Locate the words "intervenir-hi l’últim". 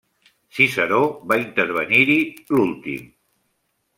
1.41-3.07